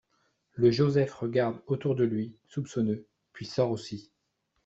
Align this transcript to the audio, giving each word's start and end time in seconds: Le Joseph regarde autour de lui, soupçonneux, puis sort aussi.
Le 0.55 0.71
Joseph 0.71 1.13
regarde 1.13 1.61
autour 1.67 1.93
de 1.93 2.03
lui, 2.03 2.35
soupçonneux, 2.47 3.05
puis 3.33 3.45
sort 3.45 3.69
aussi. 3.69 4.09